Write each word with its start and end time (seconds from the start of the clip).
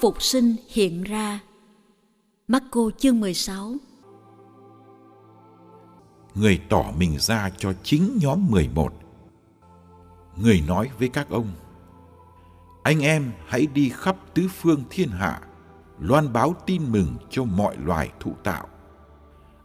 Phục 0.00 0.22
sinh 0.22 0.56
hiện 0.68 1.02
ra. 1.02 1.40
Marco 2.48 2.80
chương 2.98 3.20
16 3.20 3.74
Người 6.34 6.60
tỏ 6.68 6.84
mình 6.98 7.18
ra 7.18 7.50
cho 7.58 7.72
chính 7.82 8.18
nhóm 8.22 8.46
11. 8.50 8.92
Người 10.36 10.62
nói 10.68 10.90
với 10.98 11.08
các 11.08 11.30
ông, 11.30 11.52
Anh 12.82 13.00
em 13.00 13.32
hãy 13.46 13.66
đi 13.66 13.88
khắp 13.94 14.16
tứ 14.34 14.48
phương 14.56 14.84
thiên 14.90 15.08
hạ, 15.08 15.40
loan 16.00 16.32
báo 16.32 16.54
tin 16.66 16.92
mừng 16.92 17.16
cho 17.30 17.44
mọi 17.44 17.76
loài 17.76 18.10
thụ 18.20 18.32
tạo. 18.44 18.68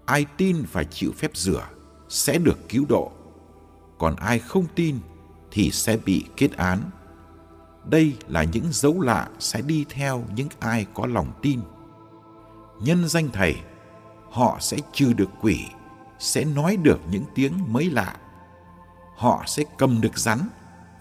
Ai 0.05 0.25
tin 0.37 0.65
phải 0.65 0.85
chịu 0.85 1.11
phép 1.11 1.38
rửa 1.38 1.67
sẽ 2.09 2.38
được 2.38 2.69
cứu 2.69 2.85
độ, 2.89 3.11
còn 3.99 4.16
ai 4.16 4.39
không 4.39 4.66
tin 4.75 4.99
thì 5.51 5.72
sẽ 5.72 5.97
bị 5.97 6.25
kết 6.38 6.51
án 6.51 6.79
đây 7.85 8.17
là 8.27 8.44
những 8.44 8.66
dấu 8.71 9.01
lạ 9.01 9.29
sẽ 9.39 9.61
đi 9.61 9.85
theo 9.89 10.23
những 10.35 10.47
ai 10.59 10.85
có 10.94 11.05
lòng 11.05 11.31
tin. 11.41 11.59
Nhân 12.81 13.07
danh 13.07 13.29
Thầy, 13.33 13.55
họ 14.29 14.57
sẽ 14.59 14.77
trừ 14.94 15.13
được 15.13 15.29
quỷ, 15.41 15.59
sẽ 16.19 16.45
nói 16.45 16.77
được 16.77 16.99
những 17.11 17.23
tiếng 17.35 17.73
mới 17.73 17.89
lạ. 17.89 18.17
Họ 19.17 19.43
sẽ 19.47 19.63
cầm 19.77 20.01
được 20.01 20.17
rắn 20.17 20.39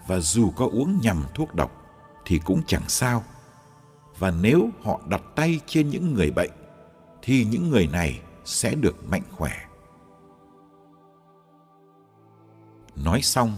và 0.07 0.19
dù 0.19 0.51
có 0.51 0.65
uống 0.65 0.99
nhầm 1.01 1.23
thuốc 1.33 1.55
độc 1.55 1.71
thì 2.25 2.39
cũng 2.45 2.61
chẳng 2.67 2.83
sao. 2.87 3.23
Và 4.19 4.31
nếu 4.31 4.69
họ 4.83 5.01
đặt 5.09 5.21
tay 5.35 5.59
trên 5.67 5.89
những 5.89 6.13
người 6.13 6.31
bệnh 6.31 6.51
thì 7.21 7.45
những 7.45 7.69
người 7.69 7.87
này 7.87 8.21
sẽ 8.45 8.75
được 8.75 9.05
mạnh 9.09 9.23
khỏe. 9.31 9.51
Nói 12.95 13.21
xong, 13.21 13.57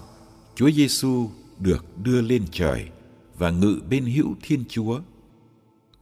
Chúa 0.56 0.72
Giêsu 0.72 1.30
được 1.60 1.86
đưa 1.98 2.22
lên 2.22 2.46
trời 2.52 2.90
và 3.38 3.50
ngự 3.50 3.80
bên 3.90 4.06
hữu 4.06 4.36
Thiên 4.42 4.64
Chúa. 4.70 5.00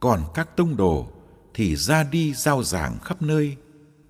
Còn 0.00 0.20
các 0.34 0.56
tông 0.56 0.76
đồ 0.76 1.08
thì 1.54 1.76
ra 1.76 2.04
đi 2.04 2.34
giao 2.34 2.62
giảng 2.62 2.98
khắp 2.98 3.22
nơi, 3.22 3.56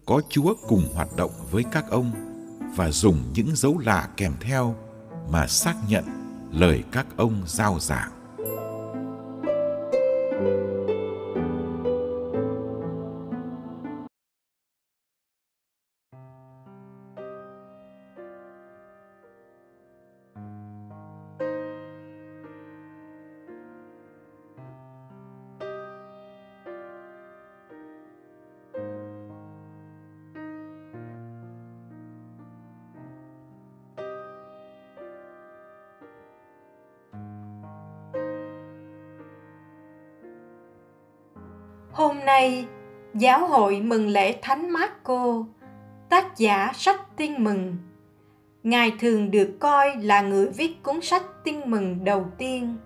có 0.06 0.22
Chúa 0.28 0.54
cùng 0.68 0.88
hoạt 0.94 1.16
động 1.16 1.32
với 1.50 1.64
các 1.72 1.90
ông 1.90 2.12
và 2.76 2.90
dùng 2.90 3.18
những 3.34 3.56
dấu 3.56 3.78
lạ 3.78 4.08
kèm 4.16 4.32
theo 4.40 4.76
mà 5.30 5.46
xác 5.46 5.74
nhận 5.88 6.04
lời 6.52 6.82
các 6.92 7.06
ông 7.16 7.42
giao 7.46 7.78
giảng. 7.80 8.13
Hôm 41.94 42.24
nay, 42.24 42.66
giáo 43.14 43.46
hội 43.46 43.80
mừng 43.80 44.08
lễ 44.08 44.38
Thánh 44.42 44.70
Marco, 44.70 45.44
tác 46.08 46.36
giả 46.36 46.72
sách 46.74 47.16
Tin 47.16 47.44
mừng. 47.44 47.76
Ngài 48.62 48.92
thường 49.00 49.30
được 49.30 49.56
coi 49.60 49.96
là 49.96 50.20
người 50.22 50.48
viết 50.48 50.82
cuốn 50.82 51.00
sách 51.00 51.22
Tin 51.44 51.60
mừng 51.66 52.04
đầu 52.04 52.26
tiên. 52.38 52.76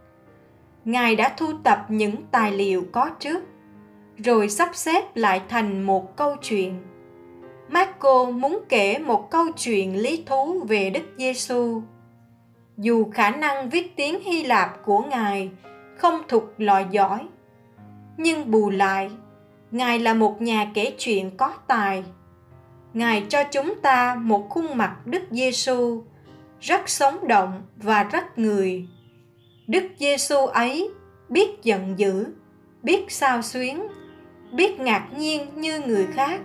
Ngài 0.85 1.17
đã 1.17 1.35
thu 1.37 1.47
tập 1.65 1.87
những 1.89 2.17
tài 2.31 2.53
liệu 2.53 2.85
có 2.93 3.11
trước, 3.21 3.45
rồi 4.25 4.49
sắp 4.49 4.71
xếp 4.73 5.17
lại 5.17 5.43
thành 5.49 5.83
một 5.83 6.17
câu 6.17 6.37
chuyện. 6.43 6.83
Marco 7.69 8.25
muốn 8.25 8.59
kể 8.69 8.99
một 8.99 9.31
câu 9.31 9.45
chuyện 9.57 9.97
lý 9.97 10.23
thú 10.27 10.65
về 10.69 10.91
Đức 10.91 11.05
Giêsu. 11.17 11.83
Dù 12.77 13.11
khả 13.15 13.31
năng 13.31 13.71
viết 13.71 13.97
tiếng 13.97 14.21
Hy 14.21 14.45
Lạp 14.45 14.85
của 14.85 15.01
Ngài 15.01 15.51
không 15.97 16.23
thuộc 16.29 16.45
loại 16.59 16.87
giỏi, 16.91 17.27
nhưng 18.19 18.51
bù 18.51 18.71
lại, 18.71 19.11
ngài 19.71 19.99
là 19.99 20.15
một 20.15 20.43
nhà 20.43 20.71
kể 20.75 20.95
chuyện 20.99 21.37
có 21.37 21.53
tài. 21.67 22.05
Ngài 22.95 23.27
cho 23.29 23.45
chúng 23.45 23.75
ta 23.83 24.15
một 24.15 24.47
khuôn 24.49 24.77
mặt 24.77 24.97
đức 25.05 25.23
giêsu 25.31 26.03
rất 26.61 26.89
sống 26.89 27.29
động 27.29 27.63
và 27.77 28.03
rất 28.03 28.39
người. 28.39 28.87
Đức 29.67 29.83
giêsu 29.99 30.47
ấy 30.47 30.91
biết 31.29 31.63
giận 31.63 31.99
dữ, 31.99 32.27
biết 32.83 33.05
sao 33.09 33.43
xuyến, 33.43 33.87
biết 34.53 34.81
ngạc 34.81 35.09
nhiên 35.17 35.47
như 35.55 35.81
người 35.81 36.07
khác. 36.07 36.41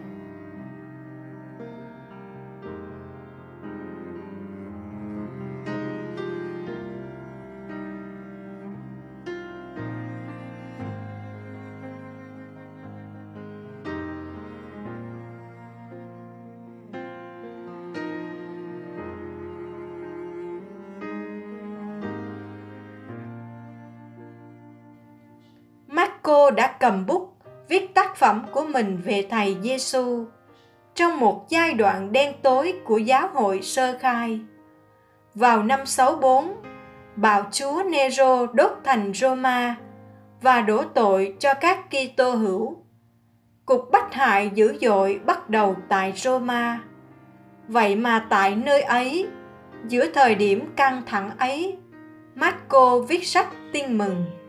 Cô 26.44 26.51
đã 26.51 26.68
cầm 26.80 27.06
bút 27.06 27.38
viết 27.69 27.94
tác 27.94 28.16
phẩm 28.16 28.45
của 28.51 28.63
mình 28.63 29.01
về 29.06 29.28
thầy 29.30 29.57
Giêsu 29.62 30.25
trong 30.95 31.19
một 31.19 31.45
giai 31.50 31.74
đoạn 31.74 32.12
đen 32.12 32.34
tối 32.42 32.74
của 32.86 32.98
giáo 32.98 33.30
hội 33.34 33.62
sơ 33.62 33.98
khai. 34.00 34.40
Vào 35.36 35.63
năm 35.63 35.86
64, 35.86 36.56
bạo 37.16 37.45
chúa 37.51 37.84
Nero 37.84 38.45
đốt 38.45 38.72
thành 38.84 39.13
Roma 39.13 39.75
và 40.42 40.62
đổ 40.62 40.84
tội 40.84 41.36
cho 41.40 41.54
các 41.54 41.80
Kitô 41.90 42.31
hữu. 42.31 42.78
Cuộc 43.66 43.92
bách 43.92 44.13
hại 44.13 44.51
dữ 44.54 44.78
dội 44.81 45.19
bắt 45.25 45.50
đầu 45.50 45.75
tại 45.89 46.13
Roma. 46.16 46.80
Vậy 47.68 47.96
mà 47.96 48.25
tại 48.30 48.56
nơi 48.56 48.81
ấy, 48.81 49.28
giữa 49.88 50.12
thời 50.13 50.36
điểm 50.36 50.74
căng 50.75 51.01
thẳng 51.06 51.31
ấy, 51.38 51.78
Marco 52.36 53.00
viết 53.00 53.28
sách 53.28 53.48
tin 53.74 53.98
mừng 53.98 54.43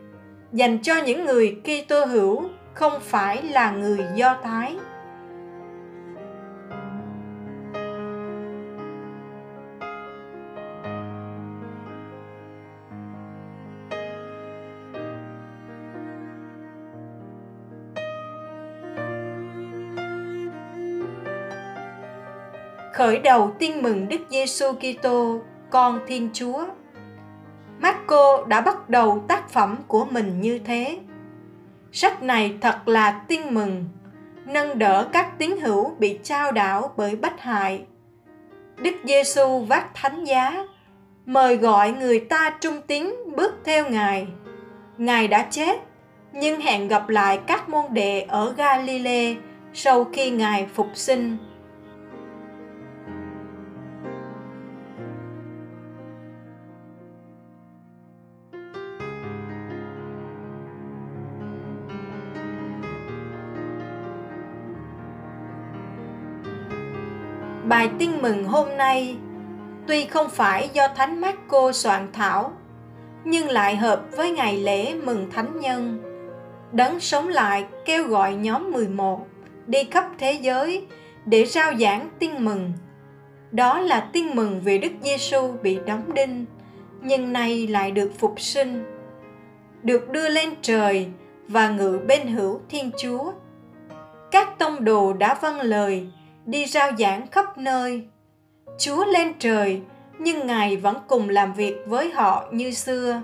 dành 0.53 0.79
cho 0.81 0.93
những 1.05 1.25
người 1.25 1.61
Kitô 1.63 2.05
hữu, 2.05 2.43
không 2.73 2.93
phải 3.01 3.43
là 3.43 3.71
người 3.71 4.05
Do 4.15 4.37
Thái. 4.43 4.75
Khởi 22.93 23.19
đầu 23.19 23.55
tin 23.59 23.81
mừng 23.81 24.07
Đức 24.07 24.17
Giêsu 24.29 24.65
Kitô, 24.73 25.39
con 25.69 25.99
Thiên 26.07 26.29
Chúa. 26.33 26.65
Marco 27.79 28.45
đã 28.47 28.61
bắt 28.61 28.89
đầu 28.89 29.23
tác 29.27 29.49
phẩm 29.49 29.77
của 29.87 30.05
mình 30.05 30.41
như 30.41 30.59
thế. 30.59 30.99
Sách 31.91 32.23
này 32.23 32.53
thật 32.61 32.87
là 32.87 33.21
tin 33.27 33.41
mừng, 33.53 33.85
nâng 34.45 34.79
đỡ 34.79 35.09
các 35.13 35.37
tín 35.37 35.51
hữu 35.61 35.95
bị 35.99 36.19
trao 36.23 36.51
đảo 36.51 36.93
bởi 36.97 37.15
bất 37.15 37.39
hại. 37.39 37.85
Đức 38.77 38.95
Giêsu 39.03 39.59
vác 39.59 39.95
thánh 39.95 40.23
giá, 40.23 40.67
mời 41.25 41.57
gọi 41.57 41.91
người 41.91 42.19
ta 42.19 42.57
trung 42.61 42.81
tín 42.87 43.13
bước 43.35 43.53
theo 43.65 43.89
Ngài. 43.89 44.27
Ngài 44.97 45.27
đã 45.27 45.47
chết, 45.51 45.79
nhưng 46.33 46.61
hẹn 46.61 46.87
gặp 46.87 47.09
lại 47.09 47.39
các 47.47 47.69
môn 47.69 47.85
đệ 47.91 48.21
ở 48.21 48.53
Galilee 48.57 49.35
sau 49.73 50.03
khi 50.03 50.29
Ngài 50.29 50.67
phục 50.73 50.87
sinh. 50.93 51.37
Bài 67.75 67.89
tin 67.99 68.21
mừng 68.21 68.43
hôm 68.43 68.77
nay 68.77 69.17
tuy 69.87 70.05
không 70.05 70.29
phải 70.29 70.69
do 70.73 70.87
Thánh 70.87 71.21
Marco 71.21 71.71
soạn 71.71 72.07
thảo, 72.13 72.51
nhưng 73.25 73.49
lại 73.49 73.75
hợp 73.75 74.01
với 74.11 74.31
ngày 74.31 74.57
lễ 74.57 74.93
mừng 74.93 75.31
Thánh 75.31 75.59
Nhân. 75.59 76.01
Đấng 76.71 76.99
sống 76.99 77.27
lại 77.27 77.65
kêu 77.85 78.07
gọi 78.07 78.35
nhóm 78.35 78.71
11 78.71 79.27
đi 79.67 79.83
khắp 79.91 80.05
thế 80.17 80.31
giới 80.31 80.85
để 81.25 81.45
rao 81.45 81.73
giảng 81.79 82.09
tin 82.19 82.31
mừng. 82.45 82.73
Đó 83.51 83.79
là 83.79 84.09
tin 84.13 84.35
mừng 84.35 84.61
về 84.61 84.77
Đức 84.77 84.91
Giêsu 85.01 85.51
bị 85.63 85.79
đóng 85.85 86.13
đinh, 86.13 86.45
nhưng 87.01 87.33
nay 87.33 87.67
lại 87.67 87.91
được 87.91 88.11
phục 88.17 88.39
sinh, 88.41 88.83
được 89.83 90.09
đưa 90.09 90.29
lên 90.29 90.49
trời 90.61 91.07
và 91.47 91.69
ngự 91.69 91.99
bên 92.07 92.27
hữu 92.27 92.59
Thiên 92.69 92.91
Chúa. 92.97 93.31
Các 94.31 94.59
tông 94.59 94.85
đồ 94.85 95.13
đã 95.13 95.37
vâng 95.41 95.61
lời 95.61 96.07
đi 96.45 96.65
rao 96.65 96.91
giảng 96.99 97.27
khắp 97.27 97.57
nơi. 97.57 98.07
Chúa 98.77 99.05
lên 99.05 99.33
trời, 99.39 99.81
nhưng 100.19 100.47
Ngài 100.47 100.77
vẫn 100.77 100.97
cùng 101.07 101.29
làm 101.29 101.53
việc 101.53 101.75
với 101.87 102.11
họ 102.11 102.45
như 102.51 102.71
xưa. 102.71 103.21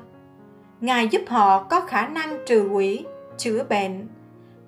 Ngài 0.82 1.08
giúp 1.08 1.22
họ 1.28 1.64
có 1.64 1.82
khả 1.82 2.08
năng 2.08 2.38
trừ 2.46 2.70
quỷ, 2.72 3.06
chữa 3.38 3.64
bệnh, 3.64 4.08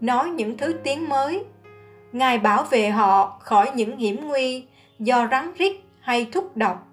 nói 0.01 0.29
những 0.29 0.57
thứ 0.57 0.73
tiếng 0.83 1.09
mới. 1.09 1.43
Ngài 2.11 2.37
bảo 2.37 2.63
vệ 2.63 2.89
họ 2.89 3.39
khỏi 3.39 3.71
những 3.75 3.97
hiểm 3.97 4.27
nguy 4.27 4.65
do 4.99 5.27
rắn 5.31 5.53
rít 5.57 5.75
hay 5.99 6.27
thuốc 6.31 6.57
độc. 6.57 6.87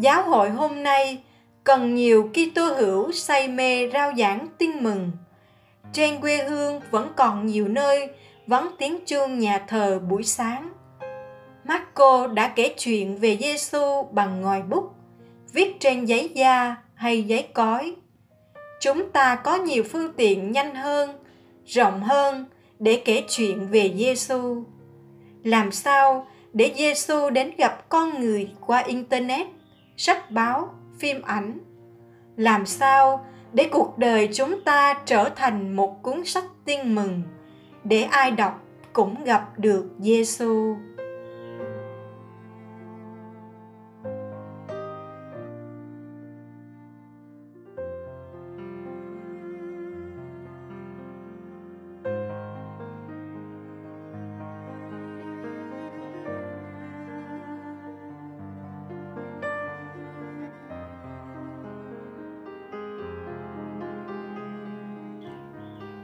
Giáo 0.00 0.22
hội 0.22 0.50
hôm 0.50 0.82
nay 0.82 1.22
cần 1.64 1.94
nhiều 1.94 2.30
Kitô 2.32 2.64
hữu 2.64 3.12
say 3.12 3.48
mê 3.48 3.90
rao 3.92 4.12
giảng 4.18 4.46
tin 4.58 4.70
mừng. 4.82 5.10
Trên 5.92 6.20
quê 6.20 6.36
hương 6.36 6.80
vẫn 6.90 7.12
còn 7.16 7.46
nhiều 7.46 7.68
nơi 7.68 8.08
vắng 8.46 8.70
tiếng 8.78 8.98
chuông 9.06 9.38
nhà 9.38 9.58
thờ 9.68 10.00
buổi 10.08 10.22
sáng. 10.22 10.72
Marco 11.64 12.26
đã 12.26 12.48
kể 12.48 12.74
chuyện 12.78 13.16
về 13.16 13.36
Giêsu 13.40 14.02
bằng 14.10 14.40
ngòi 14.40 14.62
bút, 14.62 14.84
viết 15.52 15.80
trên 15.80 16.04
giấy 16.04 16.30
da 16.34 16.76
hay 16.94 17.22
giấy 17.22 17.42
cói. 17.42 17.94
Chúng 18.80 19.10
ta 19.10 19.34
có 19.34 19.56
nhiều 19.56 19.82
phương 19.92 20.12
tiện 20.12 20.52
nhanh 20.52 20.74
hơn, 20.74 21.10
rộng 21.66 22.02
hơn 22.02 22.44
để 22.78 23.02
kể 23.04 23.24
chuyện 23.28 23.68
về 23.68 23.94
Giêsu. 23.96 24.64
Làm 25.44 25.72
sao 25.72 26.26
để 26.52 26.72
Giêsu 26.76 27.30
đến 27.30 27.50
gặp 27.58 27.88
con 27.88 28.20
người 28.20 28.50
qua 28.66 28.78
internet? 28.78 29.46
Sách 30.00 30.30
báo, 30.30 30.74
phim 30.98 31.22
ảnh. 31.22 31.58
Làm 32.36 32.66
sao 32.66 33.26
để 33.52 33.68
cuộc 33.72 33.98
đời 33.98 34.28
chúng 34.32 34.60
ta 34.60 34.94
trở 35.06 35.28
thành 35.36 35.76
một 35.76 36.02
cuốn 36.02 36.24
sách 36.24 36.44
tin 36.64 36.94
mừng 36.94 37.22
để 37.84 38.02
ai 38.02 38.30
đọc 38.30 38.62
cũng 38.92 39.24
gặp 39.24 39.58
được 39.58 39.90
Giêsu. 39.98 40.76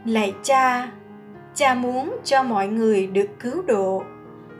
Lạy 0.06 0.34
cha, 0.42 0.92
cha 1.54 1.74
muốn 1.74 2.16
cho 2.24 2.42
mọi 2.42 2.68
người 2.68 3.06
được 3.06 3.26
cứu 3.40 3.62
độ 3.62 4.02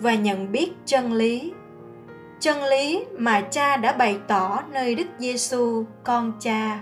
và 0.01 0.15
nhận 0.15 0.53
biết 0.53 0.73
chân 0.87 1.13
lý. 1.13 1.53
Chân 2.41 2.65
lý 2.65 3.05
mà 3.19 3.41
cha 3.41 3.77
đã 3.77 3.93
bày 3.93 4.19
tỏ 4.29 4.63
nơi 4.73 4.95
Đức 4.95 5.07
Giêsu 5.19 5.85
con 6.05 6.33
cha. 6.41 6.81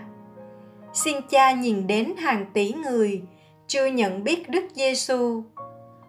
Xin 0.92 1.16
cha 1.28 1.52
nhìn 1.52 1.86
đến 1.86 2.14
hàng 2.18 2.46
tỷ 2.52 2.72
người 2.72 3.22
chưa 3.66 3.86
nhận 3.86 4.24
biết 4.24 4.48
Đức 4.48 4.64
Giêsu. 4.74 5.42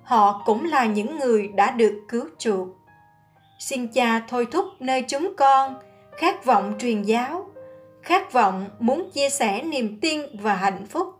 Họ 0.03 0.41
cũng 0.45 0.65
là 0.65 0.85
những 0.85 1.19
người 1.19 1.47
đã 1.47 1.71
được 1.71 2.01
cứu 2.09 2.25
chuộc. 2.37 2.67
Xin 3.59 3.87
cha 3.87 4.21
thôi 4.27 4.47
thúc 4.51 4.65
nơi 4.79 5.03
chúng 5.07 5.33
con 5.37 5.75
khát 6.17 6.45
vọng 6.45 6.73
truyền 6.79 7.01
giáo, 7.01 7.45
khát 8.01 8.33
vọng 8.33 8.65
muốn 8.79 9.09
chia 9.13 9.29
sẻ 9.29 9.63
niềm 9.63 9.99
tin 10.01 10.21
và 10.41 10.55
hạnh 10.55 10.85
phúc 10.85 11.14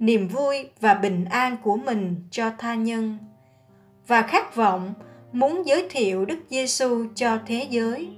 niềm 0.00 0.28
vui 0.28 0.68
và 0.80 0.94
bình 0.94 1.24
an 1.24 1.56
của 1.62 1.76
mình 1.76 2.16
cho 2.30 2.50
tha 2.58 2.74
nhân 2.74 3.18
và 4.06 4.22
khát 4.22 4.56
vọng 4.56 4.94
muốn 5.32 5.66
giới 5.66 5.86
thiệu 5.90 6.24
Đức 6.24 6.38
Giêsu 6.48 7.04
cho 7.14 7.38
thế 7.46 7.66
giới. 7.70 8.08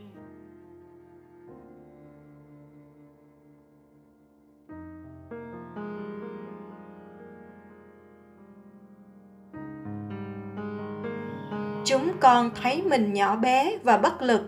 Chúng 11.84 12.12
con 12.20 12.50
thấy 12.62 12.82
mình 12.82 13.12
nhỏ 13.12 13.36
bé 13.36 13.78
và 13.82 13.96
bất 13.96 14.22
lực 14.22 14.42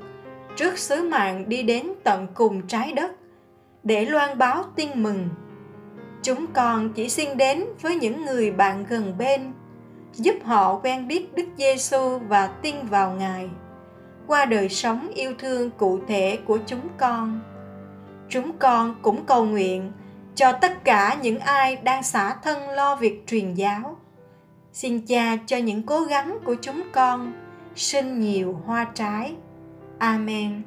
trước 0.56 0.78
sứ 0.78 1.08
mạng 1.08 1.48
đi 1.48 1.62
đến 1.62 1.92
tận 2.04 2.26
cùng 2.34 2.66
trái 2.66 2.92
đất 2.92 3.12
để 3.82 4.04
loan 4.04 4.38
báo 4.38 4.64
tin 4.76 5.02
mừng 5.02 5.28
Chúng 6.24 6.46
con 6.52 6.92
chỉ 6.92 7.08
xin 7.08 7.36
đến 7.36 7.64
với 7.80 7.96
những 7.96 8.24
người 8.24 8.50
bạn 8.50 8.84
gần 8.88 9.18
bên, 9.18 9.52
giúp 10.12 10.34
họ 10.44 10.80
quen 10.82 11.08
biết 11.08 11.34
Đức 11.34 11.46
Giêsu 11.58 12.18
và 12.18 12.46
tin 12.46 12.74
vào 12.90 13.12
Ngài 13.12 13.48
qua 14.26 14.44
đời 14.44 14.68
sống 14.68 15.10
yêu 15.14 15.32
thương 15.38 15.70
cụ 15.70 16.00
thể 16.08 16.38
của 16.46 16.58
chúng 16.66 16.88
con. 16.98 17.40
Chúng 18.28 18.58
con 18.58 18.94
cũng 19.02 19.24
cầu 19.26 19.44
nguyện 19.44 19.92
cho 20.34 20.52
tất 20.52 20.84
cả 20.84 21.16
những 21.22 21.38
ai 21.38 21.76
đang 21.76 22.02
xả 22.02 22.36
thân 22.42 22.68
lo 22.68 22.96
việc 22.96 23.26
truyền 23.26 23.54
giáo. 23.54 23.96
Xin 24.72 25.06
Cha 25.06 25.36
cho 25.46 25.56
những 25.56 25.82
cố 25.82 26.00
gắng 26.00 26.38
của 26.44 26.56
chúng 26.60 26.82
con 26.92 27.32
sinh 27.76 28.20
nhiều 28.20 28.60
hoa 28.66 28.86
trái. 28.94 29.34
Amen. 29.98 30.62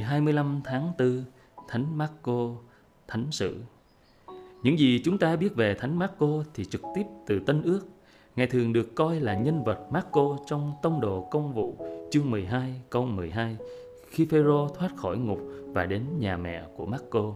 Ngày 0.00 0.08
25 0.08 0.60
tháng 0.64 0.92
4, 0.98 1.24
Thánh 1.68 1.98
Marco, 1.98 2.50
Thánh 3.08 3.26
sự. 3.30 3.56
Những 4.62 4.78
gì 4.78 5.00
chúng 5.04 5.18
ta 5.18 5.36
biết 5.36 5.54
về 5.56 5.74
Thánh 5.74 5.98
Marco 5.98 6.44
thì 6.54 6.64
trực 6.64 6.82
tiếp 6.94 7.02
từ 7.26 7.38
Tân 7.38 7.62
Ước. 7.62 7.80
Ngài 8.36 8.46
thường 8.46 8.72
được 8.72 8.94
coi 8.94 9.20
là 9.20 9.34
nhân 9.34 9.64
vật 9.64 9.78
Marco 9.90 10.38
trong 10.46 10.72
Tông 10.82 11.00
đồ 11.00 11.28
Công 11.30 11.54
vụ 11.54 11.76
chương 12.10 12.30
12 12.30 12.80
câu 12.90 13.06
12 13.06 13.56
khi 14.10 14.26
Phêrô 14.26 14.68
thoát 14.68 14.96
khỏi 14.96 15.18
ngục 15.18 15.38
và 15.66 15.86
đến 15.86 16.02
nhà 16.18 16.36
mẹ 16.36 16.62
của 16.76 16.86
Marco. 16.86 17.34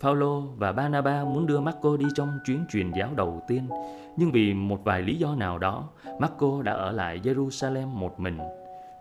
Phaolô 0.00 0.40
và 0.40 0.72
Barnaba 0.72 1.24
muốn 1.24 1.46
đưa 1.46 1.60
Marco 1.60 1.96
đi 1.96 2.06
trong 2.14 2.38
chuyến 2.46 2.64
truyền 2.70 2.92
giáo 2.92 3.14
đầu 3.16 3.42
tiên, 3.48 3.68
nhưng 4.16 4.30
vì 4.30 4.54
một 4.54 4.84
vài 4.84 5.02
lý 5.02 5.16
do 5.16 5.34
nào 5.34 5.58
đó, 5.58 5.88
Marco 6.20 6.62
đã 6.62 6.72
ở 6.72 6.92
lại 6.92 7.20
Jerusalem 7.24 7.86
một 7.86 8.20
mình. 8.20 8.38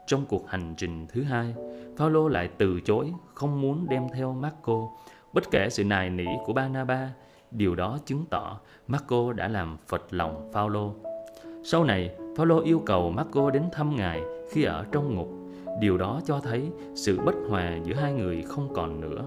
Trong 0.07 0.25
cuộc 0.25 0.49
hành 0.49 0.73
trình 0.77 1.07
thứ 1.09 1.23
hai, 1.23 1.53
Phaolô 1.97 2.27
lại 2.27 2.49
từ 2.57 2.81
chối, 2.81 3.13
không 3.33 3.61
muốn 3.61 3.89
đem 3.89 4.07
theo 4.13 4.33
Marco, 4.33 4.87
bất 5.33 5.51
kể 5.51 5.69
sự 5.69 5.83
nài 5.83 6.09
nỉ 6.09 6.25
của 6.45 6.53
Barnaba. 6.53 7.09
Điều 7.51 7.75
đó 7.75 7.99
chứng 8.05 8.25
tỏ 8.29 8.59
Marco 8.87 9.33
đã 9.33 9.47
làm 9.47 9.77
phật 9.87 10.13
lòng 10.13 10.49
Phaolô. 10.53 10.93
Sau 11.63 11.83
này, 11.83 12.15
Phaolô 12.37 12.59
yêu 12.59 12.83
cầu 12.85 13.11
Marco 13.11 13.49
đến 13.49 13.63
thăm 13.71 13.95
ngài 13.95 14.21
khi 14.51 14.63
ở 14.63 14.85
trong 14.91 15.15
ngục. 15.15 15.29
Điều 15.81 15.97
đó 15.97 16.21
cho 16.25 16.39
thấy 16.39 16.69
sự 16.95 17.19
bất 17.25 17.35
hòa 17.49 17.77
giữa 17.83 17.93
hai 17.93 18.13
người 18.13 18.41
không 18.41 18.73
còn 18.73 19.01
nữa. 19.01 19.25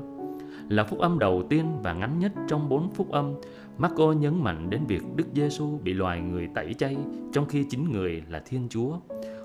Là 0.69 0.85
phúc 0.85 0.99
âm 0.99 1.19
đầu 1.19 1.43
tiên 1.49 1.67
và 1.83 1.93
ngắn 1.93 2.19
nhất 2.19 2.33
trong 2.49 2.69
bốn 2.69 2.91
phúc 2.91 3.11
âm, 3.11 3.35
Marco 3.79 4.13
nhấn 4.13 4.45
mạnh 4.45 4.71
đến 4.71 4.81
việc 4.89 5.03
Đức 5.17 5.25
Giêsu 5.35 5.79
bị 5.83 5.93
loài 5.93 6.21
người 6.21 6.49
tẩy 6.55 6.75
chay 6.75 6.97
trong 7.33 7.47
khi 7.47 7.65
chính 7.71 7.93
người 7.93 8.23
là 8.29 8.43
Thiên 8.47 8.69
Chúa. 8.71 8.97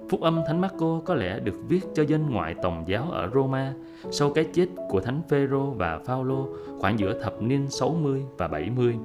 Phúc 0.09 0.21
âm 0.21 0.41
Thánh 0.47 0.61
Marco 0.61 1.01
có 1.05 1.15
lẽ 1.15 1.39
được 1.39 1.55
viết 1.67 1.81
cho 1.93 2.03
dân 2.03 2.31
ngoại 2.31 2.55
tổng 2.61 2.83
giáo 2.87 3.11
ở 3.11 3.29
Roma 3.33 3.73
sau 4.11 4.29
cái 4.29 4.45
chết 4.53 4.67
của 4.89 4.99
Thánh 4.99 5.21
Phêrô 5.29 5.71
và 5.71 5.99
Phaolô 6.05 6.47
khoảng 6.79 6.99
giữa 6.99 7.21
thập 7.21 7.41
niên 7.41 7.67
60 7.69 8.21
và 8.37 8.47
70. 8.47 8.95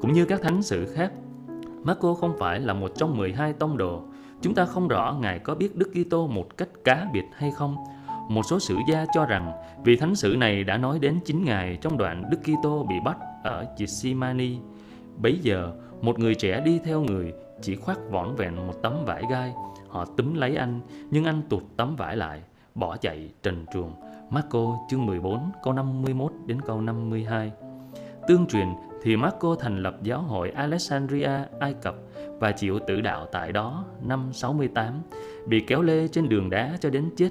Cũng 0.00 0.12
như 0.12 0.24
các 0.24 0.42
thánh 0.42 0.62
sử 0.62 0.86
khác, 0.86 1.12
Marco 1.82 2.14
không 2.14 2.36
phải 2.38 2.60
là 2.60 2.74
một 2.74 2.90
trong 2.94 3.16
12 3.16 3.52
tông 3.52 3.76
đồ. 3.76 4.02
Chúng 4.42 4.54
ta 4.54 4.64
không 4.64 4.88
rõ 4.88 5.16
Ngài 5.20 5.38
có 5.38 5.54
biết 5.54 5.76
Đức 5.76 5.90
Kitô 5.94 6.26
một 6.26 6.56
cách 6.56 6.68
cá 6.84 7.06
biệt 7.12 7.24
hay 7.32 7.50
không. 7.50 7.76
Một 8.28 8.42
số 8.50 8.60
sử 8.60 8.76
gia 8.88 9.06
cho 9.14 9.24
rằng 9.24 9.52
vì 9.84 9.96
thánh 9.96 10.14
sử 10.14 10.36
này 10.38 10.64
đã 10.64 10.76
nói 10.76 10.98
đến 10.98 11.18
chính 11.24 11.44
Ngài 11.44 11.78
trong 11.80 11.98
đoạn 11.98 12.22
Đức 12.30 12.38
Kitô 12.42 12.86
bị 12.88 12.94
bắt 13.04 13.16
ở 13.44 13.66
Gethsemane. 13.78 14.50
Bấy 15.16 15.38
giờ, 15.42 15.72
một 16.02 16.18
người 16.18 16.34
trẻ 16.34 16.62
đi 16.64 16.80
theo 16.84 17.00
người 17.00 17.32
chỉ 17.60 17.76
khoác 17.76 17.98
vỏn 18.10 18.34
vẹn 18.36 18.66
một 18.66 18.82
tấm 18.82 19.04
vải 19.04 19.22
gai. 19.30 19.52
Họ 19.96 20.04
túm 20.04 20.34
lấy 20.34 20.56
anh, 20.56 20.80
nhưng 21.10 21.24
anh 21.24 21.42
tụt 21.48 21.62
tấm 21.76 21.96
vải 21.96 22.16
lại, 22.16 22.42
bỏ 22.74 22.96
chạy 22.96 23.30
trần 23.42 23.66
truồng. 23.74 23.92
Marco 24.30 24.78
chương 24.90 25.06
14 25.06 25.50
câu 25.62 25.72
51 25.72 26.32
đến 26.46 26.60
câu 26.60 26.80
52. 26.80 27.52
Tương 28.28 28.46
truyền 28.46 28.68
thì 29.02 29.16
Marco 29.16 29.56
thành 29.60 29.82
lập 29.82 29.98
giáo 30.02 30.22
hội 30.22 30.50
Alexandria, 30.50 31.30
Ai 31.60 31.74
Cập 31.74 31.94
và 32.38 32.52
chịu 32.52 32.78
tử 32.86 33.00
đạo 33.00 33.26
tại 33.32 33.52
đó 33.52 33.84
năm 34.02 34.32
68, 34.32 35.02
bị 35.46 35.60
kéo 35.66 35.82
lê 35.82 36.08
trên 36.08 36.28
đường 36.28 36.50
đá 36.50 36.76
cho 36.80 36.90
đến 36.90 37.10
chết. 37.16 37.30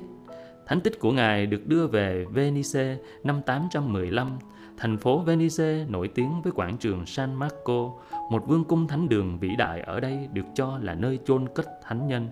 Thánh 0.65 0.81
tích 0.81 0.99
của 0.99 1.11
Ngài 1.11 1.45
được 1.45 1.67
đưa 1.67 1.87
về 1.87 2.25
Venice 2.33 2.97
năm 3.23 3.41
815. 3.45 4.37
Thành 4.77 4.97
phố 4.97 5.19
Venice 5.19 5.85
nổi 5.89 6.07
tiếng 6.07 6.41
với 6.41 6.51
quảng 6.51 6.77
trường 6.77 7.05
San 7.05 7.35
Marco, 7.35 7.91
một 8.31 8.47
vương 8.47 8.63
cung 8.63 8.87
thánh 8.87 9.09
đường 9.09 9.39
vĩ 9.39 9.49
đại 9.57 9.81
ở 9.81 9.99
đây 9.99 10.29
được 10.33 10.45
cho 10.55 10.79
là 10.81 10.93
nơi 10.93 11.19
chôn 11.25 11.47
cất 11.55 11.65
thánh 11.83 12.07
nhân. 12.07 12.29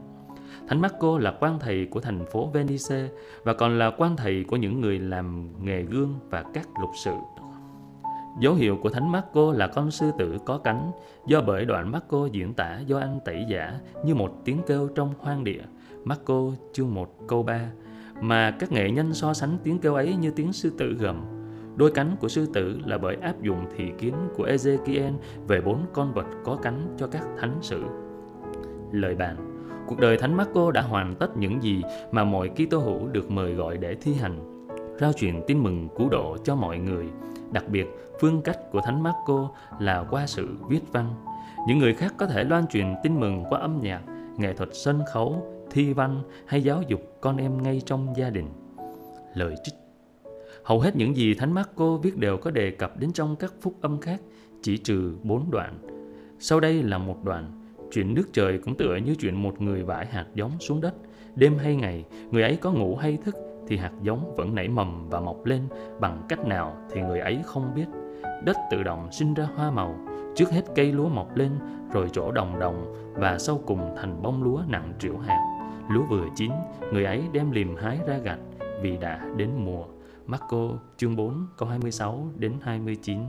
Thánh 0.67 0.81
Marco 0.81 1.17
là 1.19 1.33
quan 1.39 1.59
thầy 1.59 1.85
của 1.85 1.99
thành 1.99 2.25
phố 2.25 2.49
Venice 2.53 3.09
và 3.43 3.53
còn 3.53 3.79
là 3.79 3.91
quan 3.97 4.15
thầy 4.15 4.43
của 4.43 4.55
những 4.55 4.81
người 4.81 4.99
làm 4.99 5.49
nghề 5.65 5.83
gương 5.83 6.19
và 6.29 6.43
các 6.53 6.67
lục 6.81 6.91
sự. 7.03 7.13
Dấu 8.39 8.53
hiệu 8.53 8.77
của 8.81 8.89
Thánh 8.89 9.11
Marco 9.11 9.53
là 9.53 9.67
con 9.67 9.91
sư 9.91 10.11
tử 10.17 10.37
có 10.45 10.57
cánh, 10.57 10.91
do 11.27 11.41
bởi 11.41 11.65
đoạn 11.65 11.91
Marco 11.91 12.25
diễn 12.31 12.53
tả 12.53 12.79
do 12.79 12.99
anh 12.99 13.19
tẩy 13.25 13.45
giả 13.49 13.79
như 14.05 14.15
một 14.15 14.41
tiếng 14.45 14.61
kêu 14.67 14.89
trong 14.95 15.13
hoang 15.19 15.43
địa. 15.43 15.61
Marco 16.03 16.51
chương 16.73 16.93
1 16.93 17.27
câu 17.27 17.43
3 17.43 17.71
mà 18.21 18.51
các 18.59 18.71
nghệ 18.71 18.91
nhân 18.91 19.13
so 19.13 19.33
sánh 19.33 19.57
tiếng 19.63 19.79
kêu 19.79 19.93
ấy 19.93 20.15
như 20.15 20.31
tiếng 20.31 20.53
sư 20.53 20.71
tử 20.77 20.93
gầm. 20.99 21.25
Đôi 21.75 21.91
cánh 21.91 22.15
của 22.19 22.27
sư 22.27 22.47
tử 22.53 22.79
là 22.85 22.97
bởi 22.97 23.15
áp 23.15 23.41
dụng 23.41 23.65
thị 23.75 23.91
kiến 23.97 24.13
của 24.35 24.47
Ezekiel 24.47 25.13
về 25.47 25.61
bốn 25.61 25.85
con 25.93 26.13
vật 26.13 26.25
có 26.43 26.57
cánh 26.63 26.95
cho 26.97 27.07
các 27.07 27.23
thánh 27.37 27.57
sử. 27.61 27.83
Lời 28.91 29.15
bàn 29.15 29.52
Cuộc 29.87 29.99
đời 29.99 30.17
Thánh 30.17 30.37
Marco 30.37 30.71
đã 30.71 30.81
hoàn 30.81 31.15
tất 31.15 31.37
những 31.37 31.63
gì 31.63 31.81
mà 32.11 32.23
mọi 32.23 32.49
Kitô 32.49 32.79
hữu 32.79 33.07
được 33.07 33.31
mời 33.31 33.53
gọi 33.53 33.77
để 33.77 33.95
thi 33.95 34.13
hành. 34.13 34.67
Rao 34.99 35.13
truyền 35.13 35.41
tin 35.47 35.63
mừng 35.63 35.87
cứu 35.97 36.09
độ 36.09 36.37
cho 36.43 36.55
mọi 36.55 36.77
người. 36.77 37.05
Đặc 37.51 37.69
biệt, 37.69 37.87
phương 38.19 38.41
cách 38.41 38.57
của 38.71 38.81
Thánh 38.81 39.03
Marco 39.03 39.49
là 39.79 40.05
qua 40.09 40.27
sự 40.27 40.47
viết 40.67 40.81
văn. 40.91 41.13
Những 41.67 41.77
người 41.77 41.93
khác 41.93 42.13
có 42.17 42.25
thể 42.25 42.43
loan 42.43 42.67
truyền 42.67 42.95
tin 43.03 43.19
mừng 43.19 43.43
qua 43.49 43.59
âm 43.59 43.79
nhạc, 43.81 44.01
nghệ 44.37 44.53
thuật 44.53 44.69
sân 44.73 45.01
khấu, 45.13 45.47
thi 45.71 45.93
văn 45.93 46.21
hay 46.45 46.63
giáo 46.63 46.81
dục 46.87 47.17
con 47.21 47.37
em 47.37 47.63
ngay 47.63 47.81
trong 47.85 48.13
gia 48.17 48.29
đình. 48.29 48.47
Lời 49.33 49.55
trích 49.63 49.73
Hầu 50.63 50.79
hết 50.79 50.95
những 50.95 51.15
gì 51.15 51.33
Thánh 51.33 51.53
Marco 51.53 51.97
viết 51.97 52.17
đều 52.17 52.37
có 52.37 52.51
đề 52.51 52.71
cập 52.71 52.99
đến 52.99 53.13
trong 53.13 53.35
các 53.35 53.53
phúc 53.61 53.73
âm 53.81 53.99
khác, 53.99 54.21
chỉ 54.61 54.77
trừ 54.77 55.15
bốn 55.23 55.51
đoạn. 55.51 55.77
Sau 56.39 56.59
đây 56.59 56.83
là 56.83 56.97
một 56.97 57.23
đoạn. 57.23 57.62
Chuyện 57.93 58.13
nước 58.13 58.29
trời 58.33 58.57
cũng 58.57 58.75
tựa 58.75 58.95
như 58.95 59.15
chuyện 59.15 59.35
một 59.35 59.61
người 59.61 59.83
vải 59.83 60.05
hạt 60.05 60.25
giống 60.33 60.51
xuống 60.59 60.81
đất. 60.81 60.93
Đêm 61.35 61.57
hay 61.57 61.75
ngày, 61.75 62.05
người 62.31 62.43
ấy 62.43 62.57
có 62.57 62.71
ngủ 62.71 62.95
hay 62.95 63.17
thức 63.25 63.35
thì 63.67 63.77
hạt 63.77 63.91
giống 64.01 64.35
vẫn 64.35 64.55
nảy 64.55 64.67
mầm 64.67 65.09
và 65.09 65.19
mọc 65.19 65.45
lên 65.45 65.61
bằng 65.99 66.25
cách 66.29 66.45
nào 66.45 66.77
thì 66.91 67.01
người 67.01 67.19
ấy 67.19 67.41
không 67.45 67.71
biết. 67.75 67.85
Đất 68.45 68.57
tự 68.71 68.83
động 68.83 69.11
sinh 69.11 69.33
ra 69.33 69.47
hoa 69.55 69.71
màu, 69.71 69.95
trước 70.35 70.51
hết 70.51 70.61
cây 70.75 70.91
lúa 70.91 71.09
mọc 71.09 71.37
lên, 71.37 71.51
rồi 71.91 72.09
chỗ 72.13 72.31
đồng 72.31 72.59
đồng 72.59 72.95
và 73.13 73.39
sau 73.39 73.61
cùng 73.65 73.95
thành 73.97 74.21
bông 74.21 74.43
lúa 74.43 74.61
nặng 74.67 74.93
triệu 74.99 75.17
hạt. 75.17 75.39
Lúa 75.89 76.03
vừa 76.09 76.25
chín, 76.35 76.51
người 76.93 77.05
ấy 77.05 77.23
đem 77.33 77.51
liềm 77.51 77.75
hái 77.75 77.99
ra 78.07 78.17
gạch 78.17 78.39
vì 78.81 78.97
đã 78.97 79.29
đến 79.37 79.49
mùa. 79.57 79.85
Marco 80.25 80.69
chương 80.97 81.15
4 81.15 81.47
câu 81.57 81.69
26 81.69 82.27
đến 82.35 82.53
29. 82.61 83.19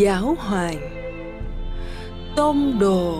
Giáo 0.00 0.36
hoàng. 0.38 0.80
Tôn 2.36 2.76
đồ 2.78 3.19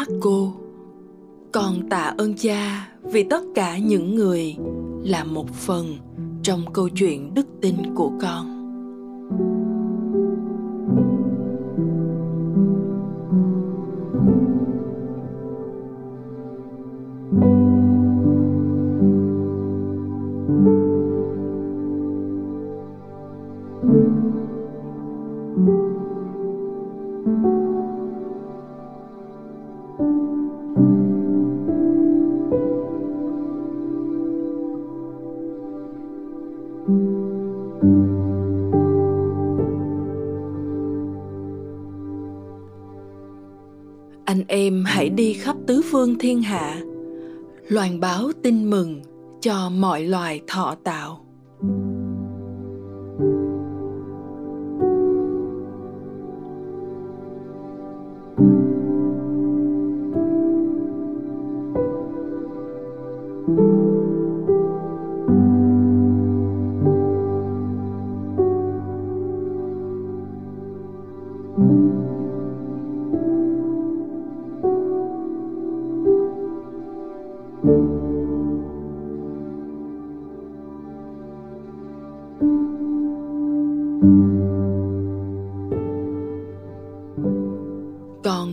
Mắt 0.00 0.08
Cô. 0.20 0.52
Con 1.52 1.88
tạ 1.90 2.14
ơn 2.18 2.34
Cha 2.34 2.88
vì 3.02 3.22
tất 3.22 3.42
cả 3.54 3.78
những 3.78 4.14
người 4.14 4.56
là 5.04 5.24
một 5.24 5.54
phần 5.54 5.96
trong 6.42 6.72
câu 6.72 6.88
chuyện 6.88 7.34
đức 7.34 7.46
tin 7.60 7.74
của 7.94 8.12
con. 8.20 8.59
Tứ 46.10 46.16
thiên 46.20 46.42
hạ 46.42 46.80
loan 47.68 48.00
báo 48.00 48.30
tin 48.42 48.70
mừng 48.70 49.02
cho 49.40 49.70
mọi 49.70 50.04
loài 50.04 50.40
thọ 50.46 50.74
tạo. 50.84 51.24
con 51.62 51.89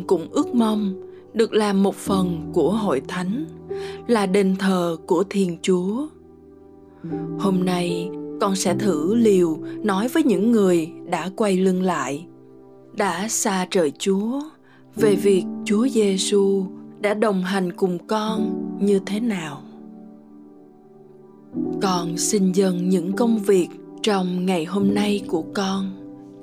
cũng 0.08 0.28
ước 0.32 0.56
mong 0.56 0.94
được 1.34 1.54
làm 1.54 1.84
một 1.84 1.96
phần 1.96 2.50
của 2.54 2.72
hội 2.72 3.02
thánh, 3.08 3.46
là 4.08 4.26
đền 4.26 4.56
thờ 4.56 4.98
của 5.08 5.24
thiên 5.30 5.58
chúa. 5.62 6.08
Hôm 7.40 7.66
nay, 7.66 8.10
con 8.42 8.56
sẽ 8.56 8.76
thử 8.76 9.16
liều 9.16 9.58
nói 9.84 10.08
với 10.08 10.24
những 10.24 10.52
người 10.52 10.92
đã 11.10 11.30
quay 11.36 11.58
lưng 11.58 11.82
lại, 11.82 12.26
đã 12.94 13.28
xa 13.28 13.68
trời 13.72 13.92
chúa, 14.00 14.42
về 14.96 15.16
việc 15.16 15.44
chúa 15.66 15.88
giêsu 15.88 16.66
đã 17.00 17.14
đồng 17.14 17.44
hành 17.44 17.72
cùng 17.72 17.98
con 18.08 18.68
như 18.80 19.00
thế 19.06 19.20
nào. 19.20 19.62
Con 21.82 22.18
xin 22.18 22.52
dâng 22.52 22.90
những 22.90 23.14
công 23.14 23.40
việc 23.40 23.68
trong 24.02 24.46
ngày 24.46 24.66
hôm 24.66 24.94
nay 24.94 25.24
của 25.28 25.44
con 25.54 25.92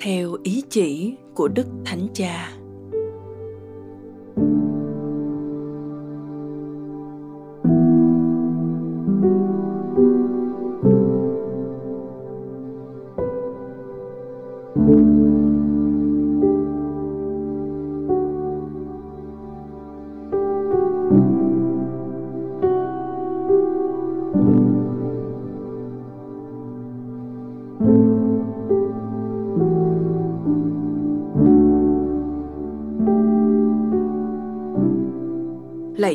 theo 0.00 0.36
ý 0.42 0.62
chỉ 0.70 1.14
của 1.34 1.48
đức 1.48 1.66
thánh 1.84 2.06
cha. 2.14 2.52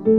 nhân 0.00 0.16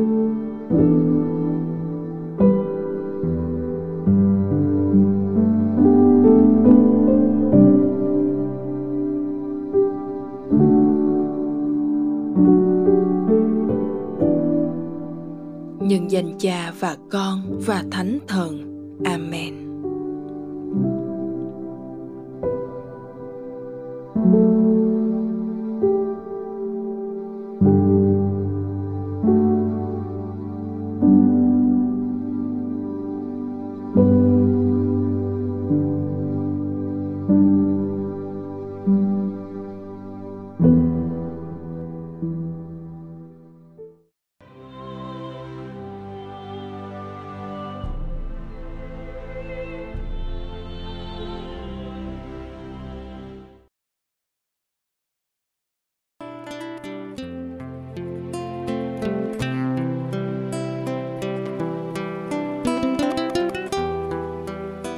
danh 16.12 16.38
cha 16.40 16.74
và 16.80 16.98
con 17.12 17.60
và 17.66 17.84
thánh 17.92 18.20
thần. 18.28 18.58
Amen. 19.06 19.62